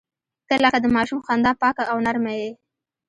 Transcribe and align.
•ته 0.47 0.55
لکه 0.63 0.77
د 0.81 0.85
ماشوم 0.95 1.19
خندا 1.27 1.51
پاکه 1.61 1.83
او 1.91 1.97
نرمه 2.05 2.33
یې. 2.39 2.49